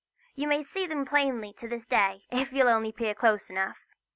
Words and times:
You 0.33 0.47
may 0.47 0.63
see 0.63 0.87
them 0.87 1.05
plainly 1.05 1.53
to 1.59 1.67
this 1.67 1.85
day, 1.85 2.23
if 2.31 2.51
you'll 2.51 2.69
only 2.69 2.91
peer 2.91 3.13
close 3.13 3.51
enough. 3.51 3.77